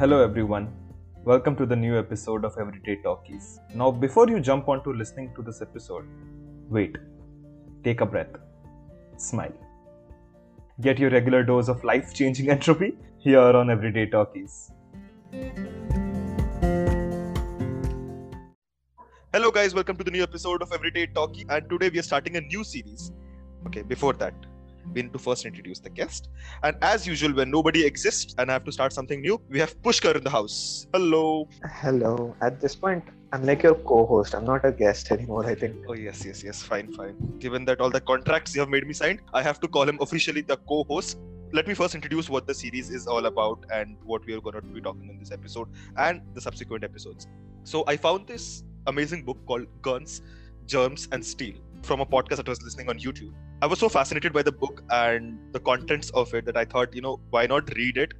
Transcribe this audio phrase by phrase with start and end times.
[0.00, 0.72] Hello, everyone.
[1.26, 3.60] Welcome to the new episode of Everyday Talkies.
[3.74, 6.06] Now, before you jump onto listening to this episode,
[6.70, 6.96] wait,
[7.84, 8.34] take a breath,
[9.18, 9.52] smile.
[10.80, 14.72] Get your regular dose of life changing entropy here on Everyday Talkies.
[19.34, 21.44] Hello, guys, welcome to the new episode of Everyday Talkie.
[21.50, 23.12] And today we are starting a new series.
[23.66, 24.32] Okay, before that,
[24.92, 26.28] we need to first introduce the guest.
[26.62, 29.80] And as usual, when nobody exists and I have to start something new, we have
[29.82, 30.86] Pushkar in the house.
[30.92, 31.48] Hello.
[31.64, 32.34] Hello.
[32.40, 34.34] At this point, I'm like your co-host.
[34.34, 35.46] I'm not a guest anymore.
[35.46, 35.76] I think.
[35.88, 36.62] Oh yes, yes, yes.
[36.62, 37.16] Fine, fine.
[37.38, 39.98] Given that all the contracts you have made me sign, I have to call him
[40.00, 41.18] officially the co-host.
[41.52, 44.54] Let me first introduce what the series is all about and what we are going
[44.54, 47.26] to be talking in this episode and the subsequent episodes.
[47.64, 50.22] So I found this amazing book called Guns,
[50.66, 53.32] Germs, and Steel from a podcast that I was listening on YouTube.
[53.62, 56.94] I was so fascinated by the book and the contents of it that I thought,
[56.94, 58.12] you know, why not read it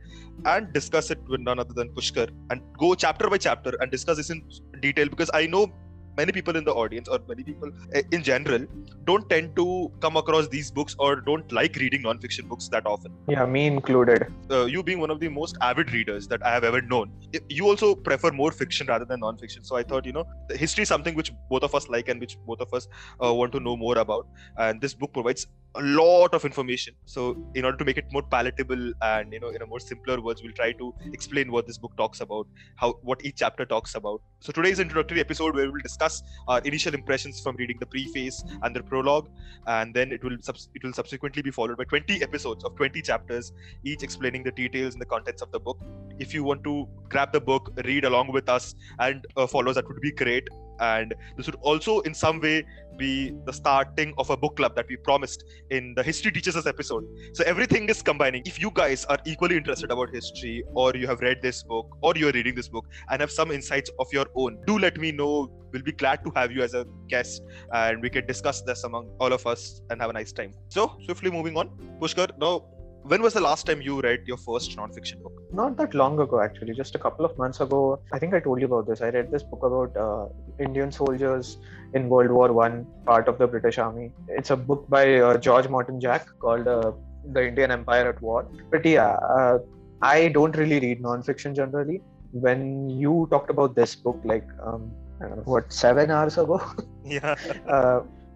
[0.44, 4.18] and discuss it with none other than Pushkar and go chapter by chapter and discuss
[4.18, 4.42] this in
[4.80, 5.72] detail because I know
[6.16, 8.66] many people in the audience or many people eh, in general
[9.04, 13.12] don't tend to come across these books or don't like reading non-fiction books that often
[13.28, 14.26] Yeah, me included.
[14.50, 17.12] uh, you being one of the most avid readers that I have ever known,
[17.48, 19.64] you also prefer more fiction rather than non-fiction.
[19.64, 22.36] So I thought, you know, history is something which both of us like and which
[22.46, 22.88] both of us
[23.24, 24.26] uh, want to know more about.
[24.56, 26.94] And this book provides a lot of information.
[27.04, 30.20] So in order to make it more palatable and you know, in a more simpler
[30.20, 33.94] words, we'll try to explain what this book talks about, how what each chapter talks
[33.94, 34.20] about.
[34.40, 38.74] So today's introductory episode where we'll discuss our initial impressions from reading the preface and
[38.74, 39.28] the prologue,
[39.66, 43.00] and then it will subs- it will subsequently be followed by 20 episodes of 20
[43.02, 43.52] chapters
[43.84, 45.78] each explaining the details and the contents of the book.
[46.18, 49.76] If you want to grab the book, read along with us, and uh, follow, us,
[49.76, 50.48] that would be great.
[50.80, 52.64] And this would also, in some way,
[52.96, 56.66] be the starting of a book club that we promised in the History Teaches Us
[56.66, 57.04] episode.
[57.32, 58.42] So everything is combining.
[58.44, 62.12] If you guys are equally interested about history, or you have read this book, or
[62.16, 65.12] you are reading this book, and have some insights of your own, do let me
[65.12, 65.50] know.
[65.72, 67.42] We'll be glad to have you as a guest,
[67.72, 70.54] and we can discuss this among all of us and have a nice time.
[70.68, 71.70] So swiftly moving on,
[72.00, 72.36] Pushkar.
[72.38, 72.66] Now,
[73.04, 75.32] when was the last time you read your first non-fiction book?
[75.52, 76.74] Not that long ago, actually.
[76.74, 78.00] Just a couple of months ago.
[78.12, 79.00] I think I told you about this.
[79.00, 80.26] I read this book about uh,
[80.62, 81.58] Indian soldiers
[81.94, 84.12] in World War One, part of the British Army.
[84.28, 86.92] It's a book by uh, George Morton Jack called uh,
[87.32, 89.58] "The Indian Empire at War." But yeah, uh,
[90.02, 92.02] I don't really read non-fiction generally.
[92.32, 94.90] When you talked about this book, like um,
[95.20, 96.62] I don't know, what seven hours ago,
[97.04, 97.34] Yeah.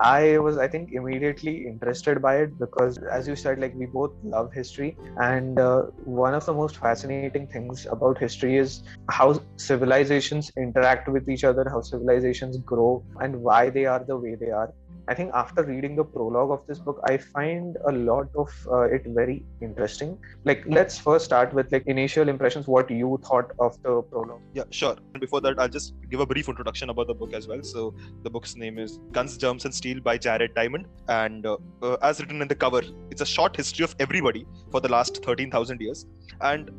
[0.01, 4.13] I was, I think, immediately interested by it because, as you said, like we both
[4.23, 10.51] love history, and uh, one of the most fascinating things about history is how civilizations
[10.57, 14.73] interact with each other, how civilizations grow, and why they are the way they are.
[15.09, 18.83] I think after reading the prologue of this book, I find a lot of uh,
[18.83, 20.19] it very interesting.
[20.45, 22.67] Like, let's first start with like initial impressions.
[22.67, 24.41] What you thought of the prologue?
[24.55, 24.97] Yeah, sure.
[25.21, 27.63] Before that, I'll just give a brief introduction about the book as well.
[27.63, 30.87] So, the book's name is Guns, Germs, and Steel by Jared Diamond.
[31.09, 34.81] And uh, uh, as written in the cover, it's a short history of everybody for
[34.81, 36.07] the last 13,000 years.
[36.41, 36.71] And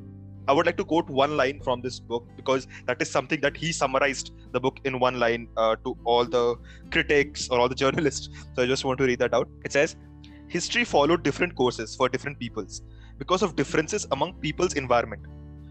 [0.48, 3.58] I would like to quote one line from this book because that is something that
[3.58, 6.56] he summarized the book in one line uh, to all the
[6.92, 8.30] critics or all the journalists.
[8.56, 9.50] So, I just want to read that out.
[9.64, 9.96] It says,
[10.48, 12.82] History followed different courses for different peoples
[13.18, 15.26] because of differences among people's environment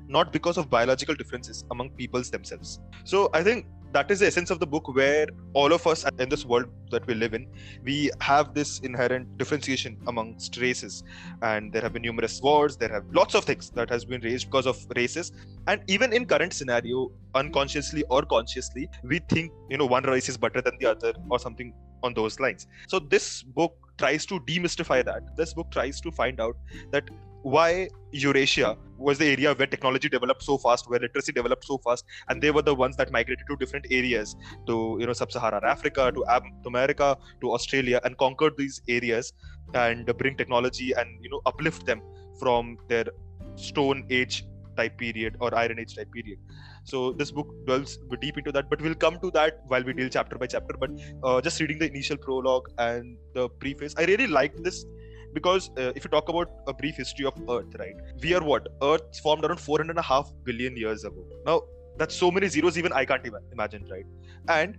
[0.08, 2.80] not because of biological differences among peoples themselves.
[3.04, 6.28] So I think that is the essence of the book where all of us in
[6.28, 7.46] this world that we live in,
[7.84, 11.04] we have this inherent differentiation amongst races.
[11.42, 14.46] And there have been numerous wars, there have lots of things that has been raised
[14.46, 15.30] because of races.
[15.68, 20.36] And even in current scenario, unconsciously or consciously, we think, you know, one race is
[20.36, 21.72] better than the other or something
[22.02, 22.66] on those lines.
[22.88, 25.36] So this book tries to demystify that.
[25.36, 26.56] This book tries to find out
[26.90, 27.08] that
[27.44, 32.04] why Eurasia was the area where technology developed so fast, where literacy developed so fast,
[32.28, 34.34] and they were the ones that migrated to different areas,
[34.66, 36.24] to you know sub-Saharan Africa, to,
[36.66, 39.34] America, to Australia, and conquered these areas
[39.74, 42.00] and bring technology and you know uplift them
[42.38, 43.04] from their
[43.56, 44.46] Stone Age
[44.76, 46.38] type period or Iron Age type period.
[46.84, 50.08] So this book delves deep into that, but we'll come to that while we deal
[50.08, 50.76] chapter by chapter.
[50.80, 50.90] But
[51.22, 54.84] uh, just reading the initial prologue and the preface, I really liked this
[55.34, 58.68] because uh, if you talk about a brief history of earth right we are what?
[58.82, 61.24] Earth formed around four and a half billion years ago.
[61.44, 61.62] Now
[61.98, 64.06] that's so many zeros even i can't even imagine right?
[64.48, 64.78] And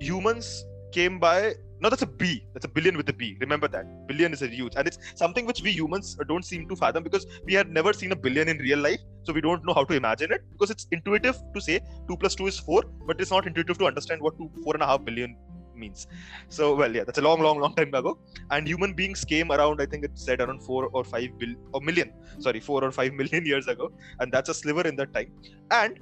[0.00, 3.86] humans came by no that's a b that's a billion with a b remember that?
[4.06, 7.26] Billion is a huge and it's something which we humans don't seem to fathom because
[7.44, 9.94] we had never seen a billion in real life so we don't know how to
[9.94, 13.46] imagine it because it's intuitive to say 2 plus 2 is 4 but it's not
[13.46, 15.36] intuitive to understand what 2 4 and a half billion
[15.78, 16.06] means.
[16.48, 18.18] So, well, yeah, that's a long, long, long time ago.
[18.50, 21.80] And human beings came around, I think it said around four or five bill or
[21.80, 23.92] million, sorry, four or five million years ago.
[24.20, 25.32] And that's a sliver in that time.
[25.70, 25.98] And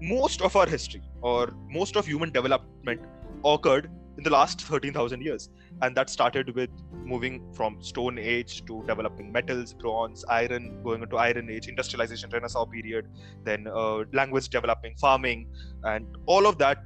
[0.00, 3.00] most of our history or most of human development
[3.44, 3.90] occurred
[4.20, 5.48] in the last 13,000 years.
[5.82, 11.16] And that started with moving from Stone Age to developing metals, bronze, iron, going into
[11.16, 13.08] Iron Age, industrialization, Renaissance period,
[13.44, 15.48] then uh, language developing, farming,
[15.84, 16.78] and all of that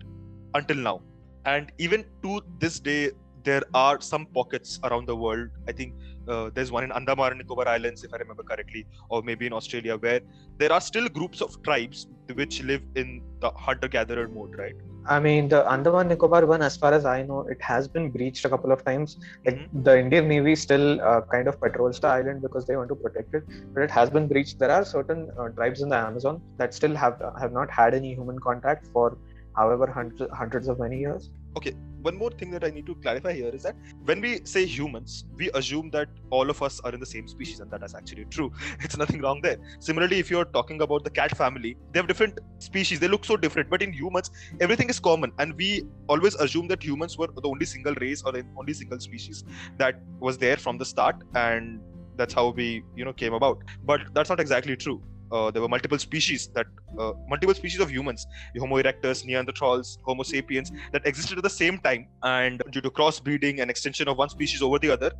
[0.54, 1.02] until now.
[1.44, 3.12] And even to this day,
[3.44, 5.48] there are some pockets around the world.
[5.68, 5.94] I think
[6.28, 9.52] uh, there's one in Andaman and Nicobar Islands, if I remember correctly, or maybe in
[9.52, 10.20] Australia, where
[10.58, 14.74] there are still groups of tribes which live in the hunter-gatherer mode, right?
[15.06, 18.46] I mean, the Andaman Nicobar one, as far as I know, it has been breached
[18.46, 19.18] a couple of times.
[19.44, 19.84] Like Mhm.
[19.84, 23.34] the Indian Navy still uh, kind of patrols the island because they want to protect
[23.34, 23.44] it,
[23.74, 24.58] but it has been breached.
[24.58, 28.14] There are certain uh, tribes in the Amazon that still have have not had any
[28.14, 29.18] human contact for
[29.56, 31.30] however hundreds hundreds of many years.
[31.56, 31.74] Okay.
[32.02, 35.24] One more thing that I need to clarify here is that when we say humans,
[35.36, 38.26] we assume that all of us are in the same species, and that is actually
[38.26, 38.52] true.
[38.80, 39.56] It's nothing wrong there.
[39.78, 43.38] Similarly, if you're talking about the cat family, they have different species, they look so
[43.38, 44.30] different, but in humans,
[44.60, 48.32] everything is common, and we always assume that humans were the only single race or
[48.32, 49.44] the only single species
[49.78, 51.80] that was there from the start, and
[52.16, 53.58] that's how we, you know, came about.
[53.84, 55.02] But that's not exactly true.
[55.34, 56.66] Uh, there were multiple species that
[56.98, 58.26] uh, multiple species of humans
[58.62, 62.06] homo erectus neanderthals homo sapiens that existed at the same time.
[62.22, 65.10] And due to crossbreeding and extension of one species over the other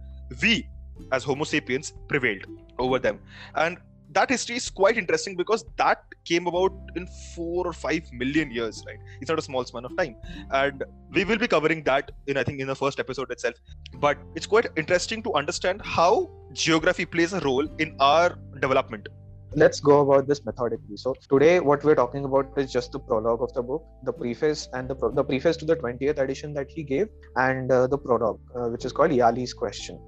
[0.43, 0.69] we
[1.11, 2.45] as homo sapiens prevailed
[2.79, 3.19] over them.
[3.57, 3.79] And
[4.13, 8.85] that history is quite interesting because that came about in four or five million years
[8.87, 8.99] right?
[9.21, 10.15] It's not a small span of time.
[10.53, 13.57] And we will be covering that in i think in the first episode itself.
[13.95, 19.09] But it's quite interesting to understand how geography plays a role in our development
[19.57, 20.97] let's go about this methodically.
[20.97, 24.69] So today what we're talking about is just the prologue of the book the preface
[24.73, 27.99] and the, pro- the preface to the 20th edition that he gave and uh, the
[27.99, 30.01] prologue uh, which is called yali's question.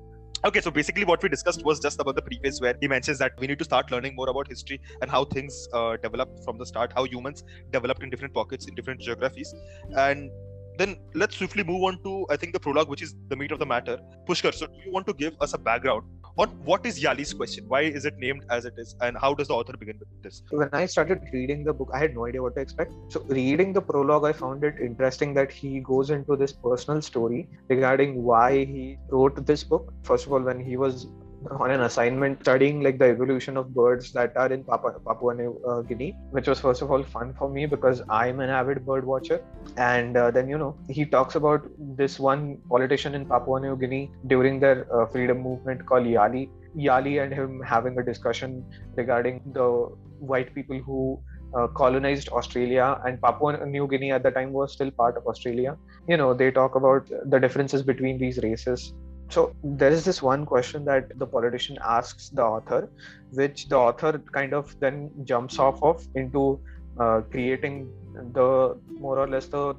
[0.44, 3.32] Okay, so basically, what we discussed was just about the preface, where he mentions that
[3.40, 6.66] we need to start learning more about history and how things uh, developed from the
[6.66, 7.42] start, how humans
[7.72, 9.52] developed in different pockets in different geographies,
[9.96, 10.30] and
[10.78, 13.58] then let's swiftly move on to I think the prologue, which is the meat of
[13.58, 13.98] the matter.
[14.28, 16.04] Pushkar, so do you want to give us a background
[16.38, 17.64] on what is Yali's question?
[17.68, 20.42] Why is it named as it is, and how does the author begin with this?
[20.50, 22.92] when I started reading the book, I had no idea what to expect.
[23.08, 27.48] So, reading the prologue, I found it interesting that he goes into this personal story
[27.68, 29.92] regarding why he wrote this book.
[30.02, 31.06] First of all, when he was
[31.50, 35.60] on an assignment studying like the evolution of birds that are in Papua, Papua New
[35.66, 39.04] uh, Guinea, which was first of all fun for me because I'm an avid bird
[39.06, 39.42] watcher.
[39.76, 44.10] And uh, then, you know, he talks about this one politician in Papua New Guinea
[44.26, 46.48] during their uh, freedom movement called Yali.
[46.76, 48.64] Yali and him having a discussion
[48.96, 49.88] regarding the
[50.18, 51.20] white people who
[51.54, 55.76] uh, colonized Australia and Papua New Guinea at the time was still part of Australia.
[56.08, 58.92] You know, they talk about the differences between these races.
[59.28, 62.88] So there is this one question that the politician asks the author,
[63.32, 66.60] which the author kind of then jumps off of into
[66.98, 67.90] uh, creating
[68.32, 69.74] the more or less the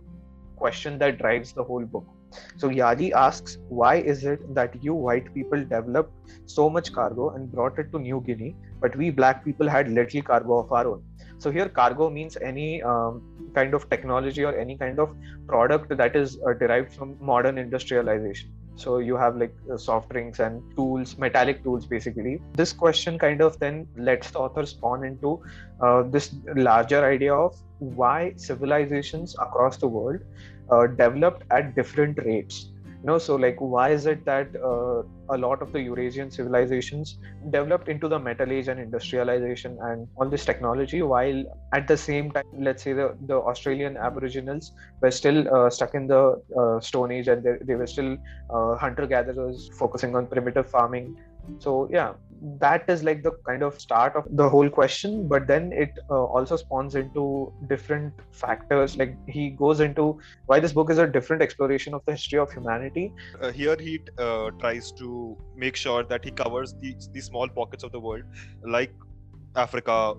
[0.57, 2.05] question that drives the whole book.
[2.57, 6.11] So Yali asks, why is it that you white people developed
[6.45, 10.21] so much cargo and brought it to New Guinea, but we black people had little
[10.21, 11.03] cargo of our own?
[11.39, 13.21] So here, cargo means any um,
[13.53, 15.15] kind of technology or any kind of
[15.47, 18.51] product that is uh, derived from modern industrialization.
[18.77, 22.39] So you have like soft drinks and tools, metallic tools, basically.
[22.53, 25.41] This question kind of then lets the author spawn into
[25.81, 30.21] uh, this larger idea of why civilizations across the world
[30.69, 32.69] uh, developed at different rates
[33.03, 35.03] know so like why is it that uh,
[35.35, 37.19] a lot of the eurasian civilizations
[37.51, 42.31] developed into the metal age and industrialization and all this technology while at the same
[42.31, 47.11] time let's say the, the australian aboriginals were still uh, stuck in the uh, stone
[47.11, 48.17] age and they, they were still
[48.49, 51.15] uh, hunter gatherers focusing on primitive farming.
[51.59, 52.13] So yeah
[52.59, 56.23] that is like the kind of start of the whole question but then it uh,
[56.23, 58.97] also spawns into different factors.
[58.97, 62.51] Like he goes into why this book is a different exploration of the history of
[62.51, 63.13] humanity.
[63.41, 67.83] Uh, here he uh, tries to make sure that he covers these these small pockets
[67.83, 68.23] of the world,
[68.63, 68.93] like
[69.55, 70.15] Africa,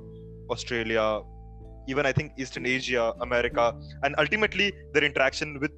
[0.50, 1.22] Australia,
[1.86, 5.72] even I think Eastern Asia, America, and ultimately their interaction with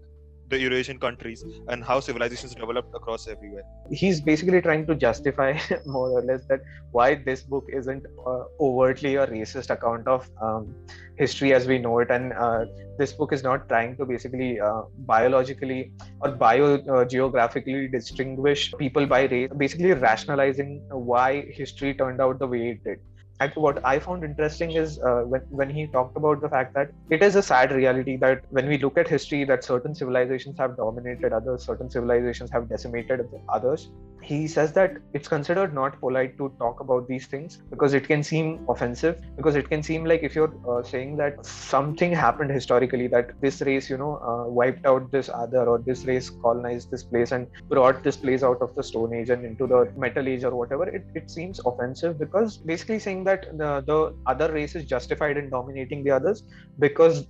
[0.50, 3.64] the Eurasian countries and how civilizations developed across everywhere.
[3.90, 5.48] he's basically trying to justify
[5.86, 6.60] more or less that
[6.92, 10.74] why this book isn't uh, overtly a racist account of um,
[11.16, 12.64] history as we know it and uh,
[12.98, 19.06] this book is not trying to basically uh, biologically or bio uh, geographically distinguish people
[19.06, 22.98] by race basically rationalizing why history turned out the way it did
[23.54, 27.22] what I found interesting is uh, when, when he talked about the fact that it
[27.22, 31.32] is a sad reality that when we look at history, that certain civilizations have dominated
[31.32, 33.90] others, certain civilizations have decimated others.
[34.22, 38.22] He says that it's considered not polite to talk about these things because it can
[38.22, 43.06] seem offensive, because it can seem like if you're uh, saying that something happened historically,
[43.08, 47.02] that this race, you know, uh, wiped out this other, or this race colonized this
[47.02, 50.44] place and brought this place out of the Stone Age and into the Metal Age
[50.44, 54.84] or whatever, it, it seems offensive because basically saying that the, the other race is
[54.84, 56.44] justified in dominating the others
[56.78, 57.26] because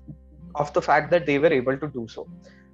[0.56, 2.26] of the fact that they were able to do so.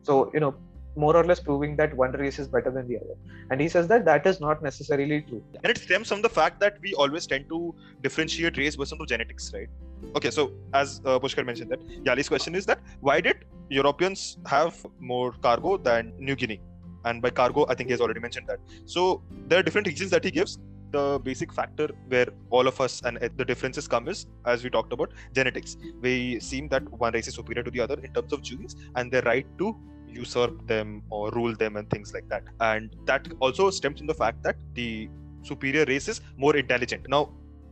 [0.03, 0.55] So, you know,
[0.97, 3.15] more or less proving that one race is better than the other.
[3.51, 5.43] And he says that that is not necessarily true.
[5.63, 9.53] And it stems from the fact that we always tend to differentiate race versus genetics,
[9.53, 9.69] right?
[10.15, 14.85] Okay, so as uh, Pushkar mentioned that, Yali's question is that why did Europeans have
[15.01, 16.61] more cargo than New Guinea?
[17.05, 18.59] And by cargo, I think he has already mentioned that.
[18.85, 20.59] So there are different reasons that he gives
[20.93, 24.93] the basic factor where all of us and the differences come is as we talked
[24.93, 28.43] about genetics we seem that one race is superior to the other in terms of
[28.43, 29.77] genes and their right to
[30.17, 32.45] usurp them or rule them and things like that.
[32.61, 35.09] And that also stems from the fact that the
[35.43, 37.09] superior race is more intelligent.
[37.09, 37.23] Now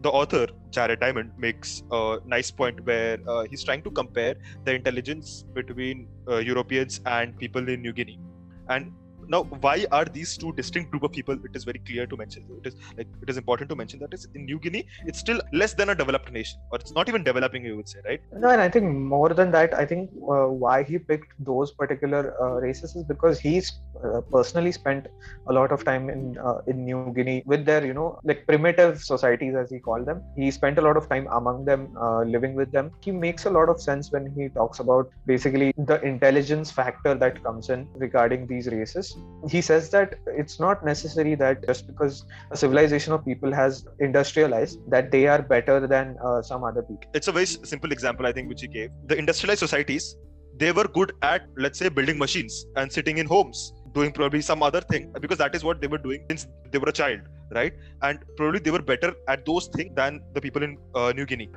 [0.07, 4.35] the author jared diamond makes a nice point where uh, he's trying to compare
[4.65, 8.19] the intelligence between uh, europeans and people in new guinea.
[8.69, 8.93] And
[9.29, 11.35] now why are these two distinct group of people?
[11.35, 14.13] It is very clear to mention it is like it is important to mention that
[14.15, 17.23] is in new guinea it's still less than a developed nation or it's not even
[17.25, 18.21] developing you would say right?
[18.33, 22.23] No and i think more than that i think uh, why he picked those particular
[22.43, 23.73] uh, races is because he's
[24.05, 25.07] uh, personally spent
[25.49, 29.03] a lot of time in uh, in new guinea with their you know like primitive
[29.03, 30.23] societies as he called them.
[30.37, 32.91] He spent a lot of time among them uh, living with them.
[33.01, 37.43] He makes a lot of sense when he talks about basically the intelligence factor that
[37.43, 39.14] comes in regarding these races
[39.49, 44.79] he says that it's not necessary that just because a civilization of people has industrialized
[44.91, 47.11] that they are better than uh, some other people.
[47.15, 48.91] It's a very simple example i think which he gave.
[49.07, 50.17] The industrialized societies
[50.57, 54.63] they were good at let's say building machines and sitting in homes doing probably some
[54.63, 57.21] other thing because that is what they were doing since they were a child
[57.55, 57.73] right?
[58.03, 61.51] And probably they were better at those things than the people in uh, new guinea.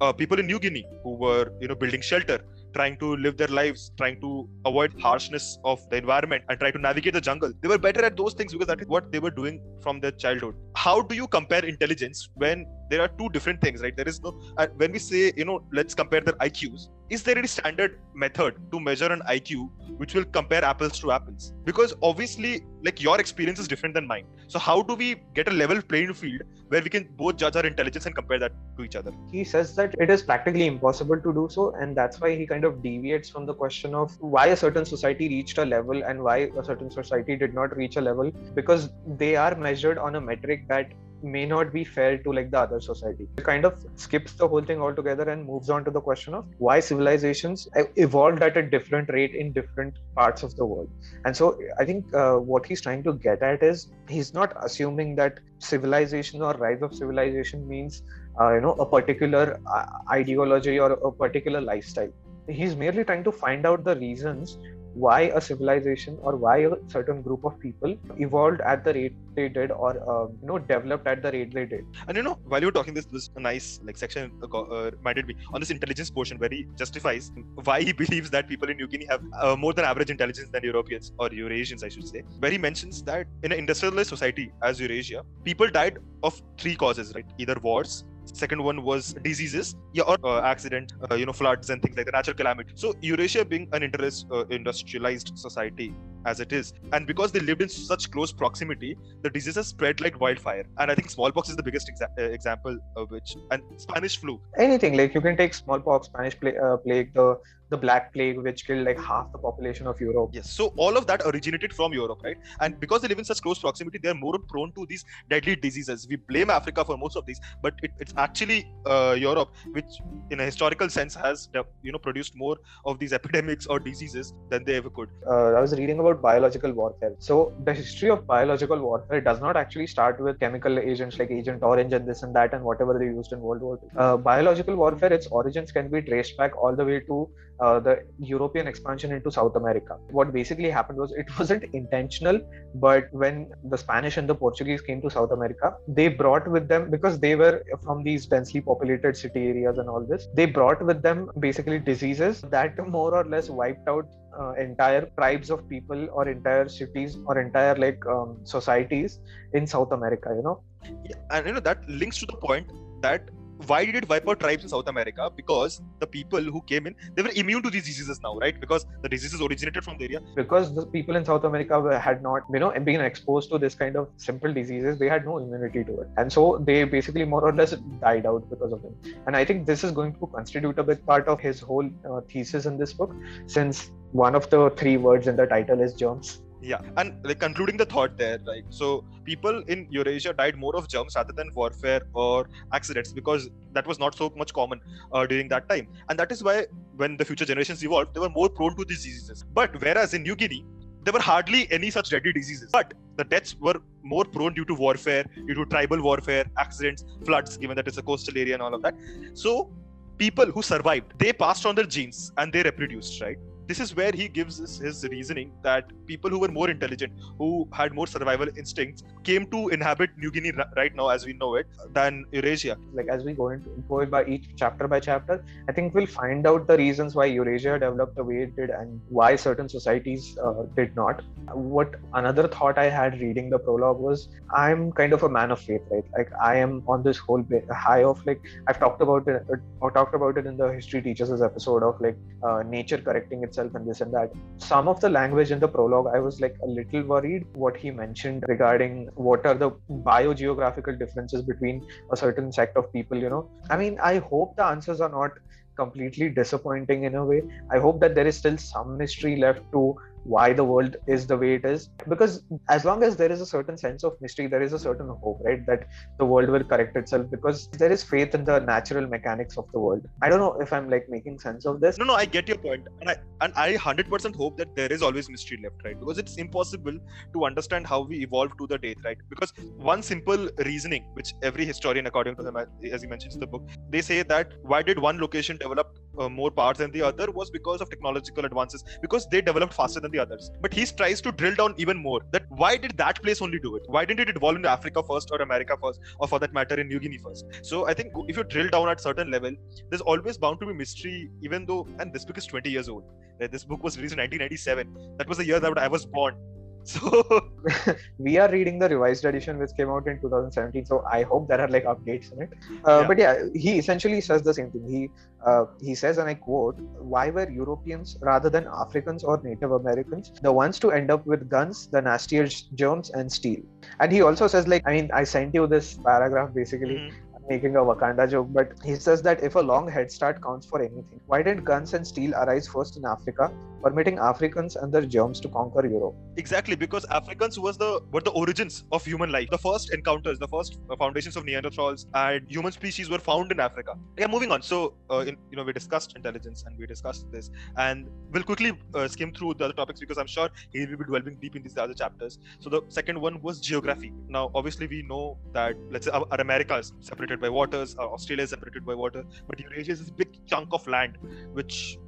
[0.00, 2.38] Uh, people in new guinea who were you know building shelter
[2.74, 6.78] trying to live their lives, trying to avoid harshness of the environment and try to
[6.78, 7.52] navigate the jungle.
[7.62, 10.10] They were better at those things because that is what they were doing from their
[10.10, 10.54] childhood.
[10.76, 13.96] How do you compare intelligence when there are two different things, right?
[13.96, 17.36] There is no, uh, when we say, you know, let's compare their IQs, is there
[17.36, 19.68] any standard method to measure an IQ
[19.98, 21.52] which will compare apples to apples?
[21.64, 24.26] Because obviously, like your experience is different than mine.
[24.48, 27.66] So, how do we get a level playing field where we can both judge our
[27.66, 29.12] intelligence and compare that to each other?
[29.30, 32.64] He says that it is practically impossible to do so, and that's why he kind
[32.64, 36.50] of deviates from the question of why a certain society reached a level and why
[36.58, 40.66] a certain society did not reach a level because they are measured on a metric
[40.68, 40.92] that
[41.24, 43.26] may not be fair to like the other society.
[43.38, 46.46] It kind of skips the whole thing altogether and moves on to the question of
[46.58, 50.90] why civilizations evolved at a different rate in different parts of the world.
[51.24, 55.16] And so I think uh, what he's trying to get at is he's not assuming
[55.16, 58.02] that civilization or rise of civilization means
[58.40, 62.12] uh, you know a particular uh, ideology or a particular lifestyle.
[62.48, 64.58] He's merely trying to find out the reasons
[64.94, 69.48] why a civilization or why a certain group of people evolved at the rate they
[69.48, 71.84] did or uh, you know developed at the rate they did.
[72.08, 75.26] And you know while you were talking this this nice like section uh, uh, reminded
[75.26, 77.30] me on this intelligence portion where he justifies
[77.64, 80.62] why he believes that people in new guinea have uh, more than average intelligence than
[80.62, 84.80] europeans or eurasians i should say where he mentions that in an industrialized society as
[84.80, 87.26] eurasia people died of three causes right?
[87.38, 88.04] Either wars
[88.34, 89.74] second one was diseases.
[89.92, 92.72] Yeah, or uh, accident uh, you know floods and things like the natural calamity.
[92.74, 95.94] So eurasia being an interest, uh, industrialized society
[96.26, 100.20] as it is and because they lived in such close proximity the diseases spread like
[100.20, 100.64] wildfire.
[100.78, 104.40] And i think smallpox is the biggest exa- uh, example of which and spanish flu.
[104.58, 107.36] Anything like you can take smallpox spanish uh, plague the
[107.70, 110.30] the Black Plague, which killed like half the population of Europe.
[110.32, 112.36] Yes, so all of that originated from Europe, right?
[112.60, 116.06] And because they live in such close proximity, they're more prone to these deadly diseases.
[116.08, 120.40] We blame Africa for most of these, but it, it's actually uh, Europe, which, in
[120.40, 121.48] a historical sense, has
[121.82, 125.08] you know produced more of these epidemics or diseases than they ever could.
[125.26, 127.14] Uh, I was reading about biological warfare.
[127.18, 131.62] So the history of biological warfare does not actually start with chemical agents like Agent
[131.62, 133.90] Orange and this and that and whatever they used in World War II.
[133.96, 137.28] Uh, biological warfare, its origins can be traced back all the way to
[137.64, 139.96] uh, the European expansion into South America.
[140.18, 142.40] What basically happened was it wasn't intentional,
[142.86, 143.36] but when
[143.72, 147.34] the Spanish and the Portuguese came to South America, they brought with them, because they
[147.42, 151.78] were from these densely populated city areas and all this, they brought with them basically
[151.78, 154.06] diseases that more or less wiped out
[154.40, 159.20] uh, entire tribes of people or entire cities or entire like um, societies
[159.52, 160.60] in South America, you know.
[161.08, 163.30] Yeah, and you know that links to the point that
[163.68, 165.30] why did it wipe out tribes in South America?
[165.34, 168.58] Because the people who came in, they were immune to these diseases now, right?
[168.60, 170.20] Because the diseases originated from the area.
[170.36, 173.74] Because the people in South America were, had not, you know, been exposed to this
[173.74, 177.42] kind of simple diseases, they had no immunity to it, and so they basically more
[177.42, 179.14] or less died out because of it.
[179.26, 182.20] And I think this is going to constitute a big part of his whole uh,
[182.28, 183.14] thesis in this book,
[183.46, 187.76] since one of the three words in the title is germs yeah and like concluding
[187.76, 192.02] the thought there like so people in eurasia died more of germs rather than warfare
[192.14, 194.80] or accidents because that was not so much common
[195.12, 195.88] uh, during that time.
[196.08, 196.66] And that is why
[196.96, 199.44] when the future generations evolved they were more prone to these diseases.
[199.52, 200.64] But whereas in new guinea
[201.02, 202.70] there were hardly any such deadly diseases.
[202.72, 207.56] But the deaths were more prone due to warfare due to tribal warfare accidents floods
[207.56, 208.94] given that it's a coastal area and all of that.
[209.34, 209.70] So
[210.18, 214.12] people who survived they passed on their genes and they reproduced right this is where
[214.12, 218.48] he gives his, his, reasoning that people who were more intelligent, who had more survival
[218.56, 222.76] instincts, came to inhabit New Guinea right now as we know it than Eurasia.
[222.92, 226.46] Like as we go into, it by each chapter by chapter, I think we'll find
[226.46, 230.64] out the reasons why Eurasia developed the way it did and why certain societies uh,
[230.76, 231.22] did not.
[231.52, 235.60] What another thought I had reading the prologue was I'm kind of a man of
[235.60, 236.04] faith, right?
[236.16, 239.42] Like I am on this whole high of like I've talked about it
[239.80, 243.42] or talked about it in the History Teaches Us episode of like uh, nature correcting
[243.42, 244.32] its itself and this and that.
[244.58, 247.90] Some of the language in the prologue, I was like a little worried what he
[247.90, 253.50] mentioned regarding what are the biogeographical differences between a certain sect of people, you know.
[253.70, 255.32] I mean, I hope the answers are not
[255.76, 257.42] completely disappointing in a way.
[257.70, 261.36] I hope that there is still some mystery left to why the world is the
[261.36, 261.88] way it is.
[262.08, 265.08] Because as long as there is a certain sense of mystery there is a certain
[265.08, 265.86] hope right that
[266.18, 269.78] the world will correct itself because there is faith in the natural mechanics of the
[269.78, 270.06] world.
[270.22, 271.98] I don't know if i'm like making sense of this.
[271.98, 272.86] No no i get your point.
[273.00, 275.98] And i and i 100% hope that there is always mystery left right?
[275.98, 276.98] Because it's impossible
[277.32, 279.18] to understand how we evolved to the date right?
[279.28, 283.46] Because one simple reasoning which every historian according to them as he mentions in the
[283.46, 287.30] book they say that why did one location develop uh, more parts than the other
[287.30, 290.50] was because of technological advances because they developed faster than the others.
[290.60, 293.76] But he tries to drill down even more that why did that place only do
[293.76, 293.82] it?
[293.86, 296.88] Why didn't it evolve into Africa first or America first, or for that matter in
[296.88, 297.46] New Guinea first?
[297.62, 299.52] So I think if you drill down at certain level,
[299.90, 303.04] there's always bound to be mystery, even though and this book is 20 years old.
[303.38, 305.16] This book was released in 1997.
[305.18, 306.36] That was the year that I was born.
[306.84, 307.50] So
[308.18, 310.84] we are reading the revised edition which came out in 2017.
[310.84, 312.50] So I hope there are like updates in it.
[312.86, 313.06] Uh, yeah.
[313.08, 314.86] But yeah, he essentially says the same thing.
[314.86, 315.10] He
[315.44, 316.78] uh, he says, and I quote,
[317.14, 321.48] "Why were Europeans rather than Africans or Native Americans the ones to end up with
[321.48, 323.62] guns, the nastiest germs, and steel?"
[324.00, 326.96] And he also says, like, I mean, I sent you this paragraph basically.
[326.96, 330.66] Mm-hmm making a Wakanda joke, but he says that if a long head start counts
[330.66, 333.52] for anything, why didn't guns and steel arise first in Africa,
[333.84, 336.14] permitting Africans and their germs to conquer Europe?
[336.36, 339.50] Exactly, because Africans was the were the origins of human life.
[339.50, 343.94] The first encounters, the first foundations of Neanderthals and human species were found in Africa.
[344.18, 344.62] Yeah, moving on.
[344.62, 348.72] So, uh, in, you know, we discussed intelligence and we discussed this, and we'll quickly
[348.94, 351.62] uh, skim through the other topics because I'm sure he will be delving deep in
[351.62, 352.38] these other chapters.
[352.60, 354.12] So, the second one was geography.
[354.28, 357.96] Now, obviously, we know that let's say our, our America is separated by waters.
[357.98, 361.18] Uh, Australia is separated by water, but Eurasia is this big chunk of land
[361.52, 361.98] which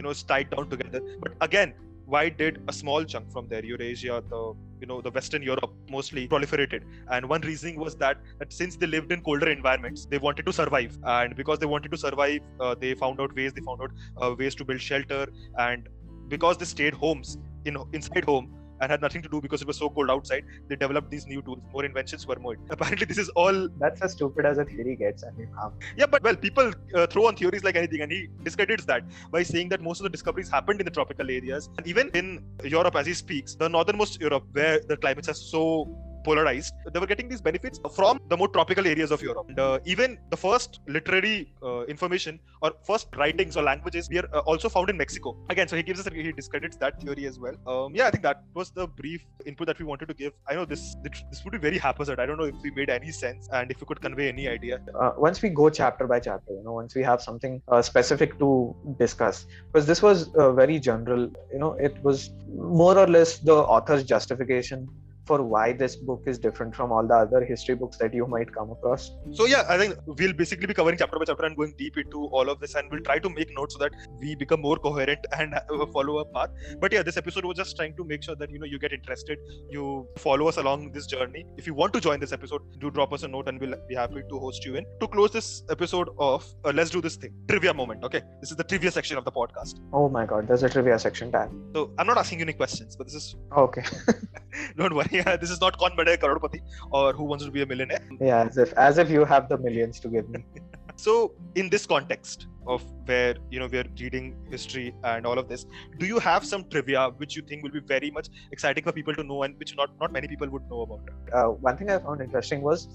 [0.00, 1.00] you know is tied down together.
[1.22, 1.74] But again,
[2.14, 4.40] why did a small chunk from there, Eurasia, the
[4.80, 6.86] you know the Western Europe, mostly proliferated?
[7.16, 10.54] And one reason was that that since they lived in colder environments, they wanted to
[10.60, 13.52] survive, and because they wanted to survive, uh, they found out ways.
[13.58, 15.22] They found out uh, ways to build shelter,
[15.68, 15.88] and
[16.36, 19.76] because they stayed homes in inside home and had nothing to do because it was
[19.76, 20.44] so cold outside.
[20.68, 22.58] They developed these new tools, more inventions were made.
[22.70, 23.68] Apparently, this is all.
[23.78, 25.24] That's as stupid as a theory gets.
[25.24, 25.72] I mean, um...
[25.96, 29.42] yeah, but well, people uh, throw on theories like anything, and he discredits that by
[29.42, 32.96] saying that most of the discoveries happened in the tropical areas, and even in Europe,
[32.96, 35.88] as he speaks, the northernmost Europe, where the climates are so
[36.24, 39.46] polarized, they were getting these benefits from the more tropical areas of Europe.
[39.48, 44.40] And uh, even the first literary uh, information or first writings or languages were uh,
[44.40, 45.36] also found in Mexico.
[45.48, 47.54] Again, so he gives us he discredits that theory as well.
[47.66, 50.32] Um, yeah, I think that was the brief input that we wanted to give.
[50.48, 52.20] I know this this would be very haphazard.
[52.20, 54.80] I don't know if we made any sense and if we could convey any idea.
[54.98, 58.38] Uh, once we go chapter by chapter, you know, once we have something uh, specific
[58.38, 61.30] to discuss, because this was uh, very general.
[61.52, 64.88] You know, it was more or less the author's justification
[65.26, 68.52] for why this book is different from all the other history books that you might
[68.52, 69.10] come across.
[69.32, 72.24] So yeah, I think we'll basically be covering chapter by chapter and going deep into
[72.26, 75.26] all of this, and we'll try to make notes so that we become more coherent
[75.38, 75.54] and
[75.92, 76.50] follow a path.
[76.80, 78.92] But yeah, this episode was just trying to make sure that you know you get
[78.92, 79.38] interested,
[79.70, 81.44] you follow us along this journey.
[81.56, 83.94] If you want to join this episode, do drop us a note, and we'll be
[83.94, 84.86] happy to host you in.
[85.00, 88.04] To close this episode off, uh, let's do this thing trivia moment.
[88.04, 89.80] Okay, this is the trivia section of the podcast.
[89.92, 91.72] Oh my god, there's a trivia section time.
[91.74, 93.82] So I'm not asking you any questions, but this is okay.
[94.76, 97.66] don't worry yeah, this is not Kaun Banega Crorepati or Who Wants to Be a
[97.66, 98.06] Millionaire.
[98.20, 100.44] Yeah, as if as if you have the millions to give me.
[100.96, 105.64] so in this context of where you know we're reading history and all of this
[105.98, 109.14] do you have some trivia which you think will be very much exciting for people
[109.14, 111.00] to know and which not not many people would know about
[111.32, 112.88] uh, one thing i found interesting was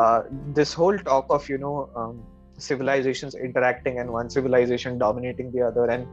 [0.00, 0.20] uh,
[0.60, 2.22] this whole talk of you know um,
[2.58, 6.06] civilizations interacting and one civilization dominating the other and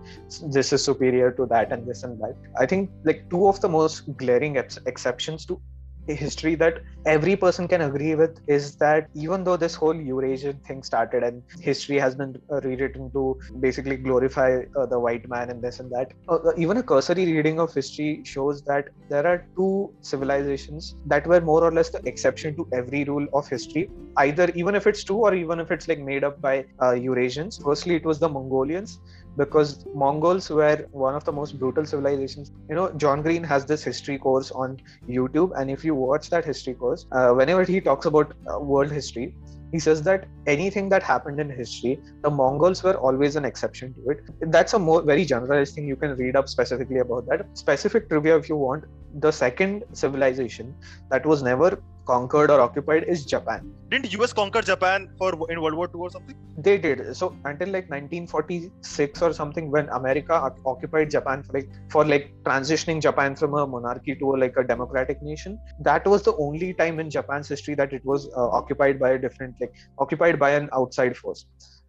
[0.51, 2.35] this is superior to that and this and that.
[2.59, 5.59] I think like two of the most glaring ex- exceptions to
[6.07, 10.83] history that every person can agree with is that even though this whole Eurasian thing
[10.83, 15.79] started and history has been rewritten to basically glorify uh, the white man and this
[15.79, 19.93] and that, uh, uh, even a cursory reading of history shows that there are two
[20.01, 24.75] civilizations that were more or less the exception to every rule of history, either even
[24.75, 27.63] if it's true or even if it's like made up by uh, Eurasians.
[27.63, 28.99] Firstly, it was the Mongolians
[29.37, 32.51] because Mongols were one of the most brutal civilizations.
[32.69, 36.45] You know, John Green has this history course on YouTube, and if you watch that
[36.45, 39.35] history course, uh, whenever he talks about uh, world history,
[39.71, 44.11] he says that anything that happened in history, the Mongols were always an exception to
[44.11, 44.51] it.
[44.51, 45.87] That's a more very generalized thing.
[45.87, 47.45] You can read up specifically about that.
[47.57, 48.85] Specific trivia if you want.
[49.19, 50.73] The second civilization
[51.09, 53.71] that was never conquered or occupied is Japan.
[53.89, 56.35] Didn't US conquer Japan for in World War II or something?
[56.57, 57.15] They did.
[57.15, 63.01] So until like 1946 or something, when America occupied Japan for like for like transitioning
[63.01, 66.99] Japan from a monarchy to a, like a democratic nation, that was the only time
[66.99, 70.69] in Japan's history that it was uh, occupied by a different like occupied by an
[70.73, 71.45] outside force.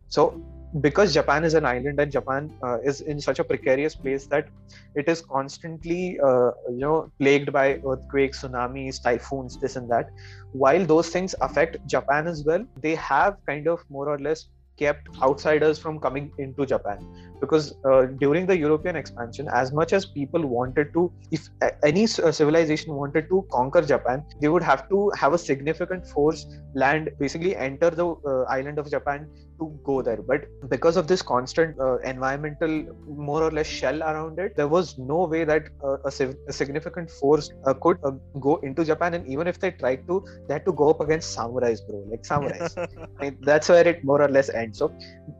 [0.08, 0.42] So
[0.80, 4.48] because Japan is an island and Japan uh, is in such a precarious place that
[4.94, 10.10] it is constantly, uh, you know, plagued by earthquakes, tsunamis, typhoons, this and that.
[10.52, 15.08] While those things affect Japan as well, they have kind of more or less kept
[15.22, 16.98] outsiders from coming into Japan
[17.40, 21.48] because uh, during the European expansion, as much as people wanted to, if
[21.84, 26.46] any uh, civilization wanted to conquer Japan, they would have to have a significant force
[26.74, 29.28] land, basically enter the uh, island of Japan
[29.58, 30.20] to go there.
[30.22, 34.96] But because of this constant uh, environmental, more or less shell around it, there was
[34.98, 37.98] no way that uh, a, civ- a, significant force uh, could
[38.40, 39.14] go into Japan.
[39.14, 42.22] And even if they tried to, they had to go up against samurais, bro, like
[42.22, 42.76] samurais.
[43.20, 44.78] I mean, that's where it more or less ends.
[44.78, 44.92] So,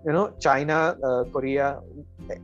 [0.05, 0.97] you know, China,
[1.33, 1.81] Korea,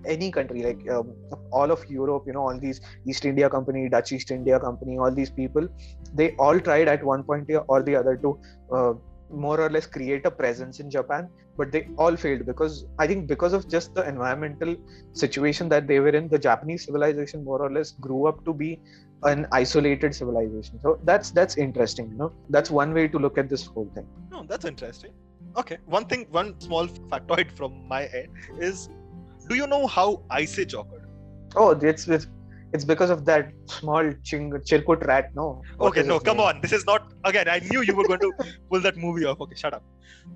[0.07, 1.15] any country like um,
[1.51, 5.11] all of europe you know all these east india company dutch east india company all
[5.11, 5.67] these people
[6.15, 8.39] they all tried at one point or the other to
[8.77, 8.93] uh,
[9.31, 13.27] more or less create a presence in japan but they all failed because i think
[13.27, 14.75] because of just the environmental
[15.13, 18.79] situation that they were in the japanese civilization more or less grew up to be
[19.25, 20.81] an isolated civilization.
[20.83, 22.33] So that's that's interesting you know?
[22.51, 24.07] That's one way to look at this whole thing.
[24.31, 25.13] No that's interesting.
[25.57, 28.89] Okay one thing one small factoid from my end is
[29.49, 31.07] do you know how Ice Age occurred?
[31.57, 32.27] Oh, it's it's,
[32.73, 35.63] it's because of that small ching, Chilkut rat, no?
[35.77, 36.47] What okay, no, come name?
[36.47, 36.61] on.
[36.61, 37.13] This is not.
[37.25, 38.33] Again, I knew you were going to
[38.71, 39.41] pull that movie off.
[39.41, 39.85] Okay, shut up.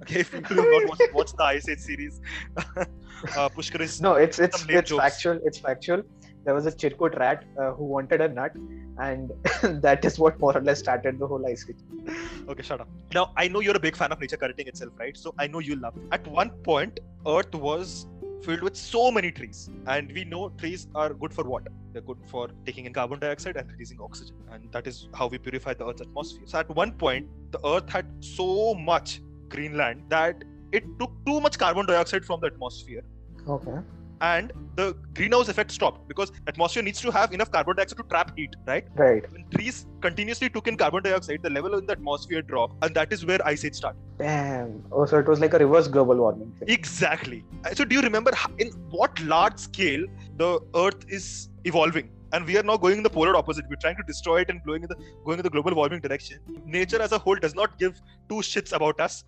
[0.02, 2.20] Okay, if people have not watched the Ice Age series,
[2.56, 4.00] uh, Pushkar is.
[4.00, 5.02] No, it's it's it's jokes.
[5.02, 5.40] factual.
[5.44, 6.02] It's factual.
[6.44, 8.52] There was a Chirkut rat uh, who wanted a nut,
[8.98, 9.32] and
[9.82, 11.76] that is what more or less started the whole Ice Age.
[12.48, 12.88] Okay, shut up.
[13.14, 15.16] Now I know you're a big fan of nature correcting itself, right?
[15.16, 15.96] So I know you love.
[15.96, 16.02] It.
[16.12, 18.06] At one point, Earth was
[18.42, 19.70] filled with so many trees.
[19.86, 21.68] And we know trees are good for what?
[21.92, 24.36] They're good for taking in carbon dioxide and releasing oxygen.
[24.50, 26.42] And that is how we purify the Earth's atmosphere.
[26.46, 31.40] So at one point, the Earth had so much green land that it took too
[31.40, 33.02] much carbon dioxide from the atmosphere.
[33.48, 33.78] Okay
[34.20, 38.32] and the greenhouse effect stopped because atmosphere needs to have enough carbon dioxide to trap
[38.36, 42.42] heat right right when trees continuously took in carbon dioxide the level in the atmosphere
[42.42, 45.58] dropped and that is where ice age started damn oh so it was like a
[45.58, 46.68] reverse global warming thing.
[46.68, 50.04] exactly uh, so do you remember in what large scale
[50.36, 53.64] the earth is evolving and we are now going in the polar opposite.
[53.68, 56.40] We're trying to destroy it and going in the going in the global warming direction.
[56.64, 59.24] Nature as a whole does not give two shits about us.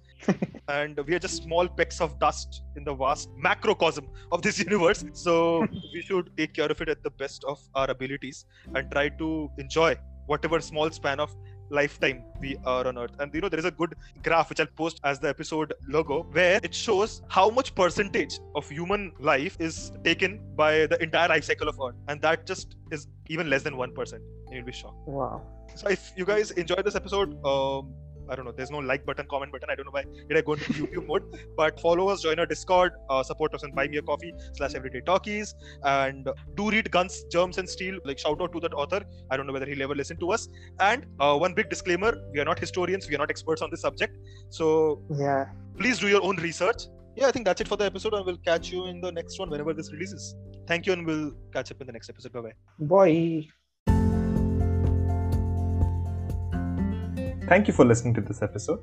[0.68, 5.04] And we are just small pecks of dust in the vast macrocosm of this universe.
[5.12, 9.08] So we should take care of it at the best of our abilities and try
[9.08, 11.34] to enjoy whatever small span of
[11.70, 13.12] lifetime we are on earth.
[13.18, 16.22] And you know there is a good graph which i'll post as the episode logo
[16.32, 21.44] where it shows how much percentage of human life is taken by the entire life
[21.44, 21.96] cycle of earth.
[22.08, 24.96] And that just is even less than 1% you'll be shocked.
[25.06, 25.42] Wow.
[25.74, 27.94] So if you guys enjoyed this episode um,
[28.28, 28.52] I don't know.
[28.52, 29.70] There's no like button, comment button.
[29.70, 31.24] I don't know why did I go into YouTube mode.
[31.56, 34.74] But follow us, join our Discord, uh, support us on Buy Me a Coffee slash
[34.74, 37.98] Everyday Talkies, and do read Guns, Germs, and Steel.
[38.04, 39.02] Like shout out to that author.
[39.30, 40.48] I don't know whether he'll ever listen to us.
[40.80, 43.08] And uh, one big disclaimer: we are not historians.
[43.08, 44.16] We are not experts on this subject.
[44.50, 46.82] So yeah, please do your own research.
[47.16, 49.38] Yeah, I think that's it for the episode, and we'll catch you in the next
[49.40, 50.36] one whenever this releases.
[50.68, 52.32] Thank you, and we'll catch up in the next episode.
[52.32, 52.52] Bye bye.
[52.78, 53.48] Bye.
[57.48, 58.80] Thank you for listening to this episode.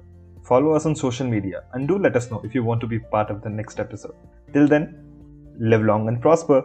[0.47, 2.99] follow us on social media, and do let us know if you want to be
[2.99, 4.15] part of the next episode.
[4.53, 4.83] Till then,
[5.59, 6.63] live long and prosper.